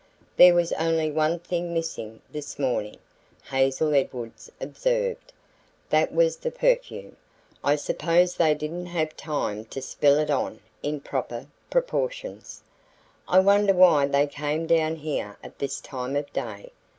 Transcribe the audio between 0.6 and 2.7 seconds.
only one thing missing this